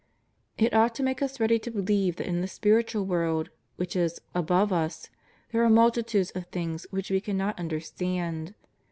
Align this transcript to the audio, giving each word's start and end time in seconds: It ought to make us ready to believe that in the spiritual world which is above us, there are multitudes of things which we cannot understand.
It 0.57 0.73
ought 0.73 0.95
to 0.95 1.03
make 1.03 1.21
us 1.21 1.39
ready 1.39 1.59
to 1.59 1.69
believe 1.69 2.15
that 2.15 2.25
in 2.27 2.41
the 2.41 2.47
spiritual 2.47 3.05
world 3.05 3.51
which 3.75 3.95
is 3.95 4.19
above 4.33 4.73
us, 4.73 5.11
there 5.51 5.63
are 5.63 5.69
multitudes 5.69 6.31
of 6.31 6.47
things 6.47 6.87
which 6.89 7.11
we 7.11 7.21
cannot 7.21 7.59
understand. 7.59 8.55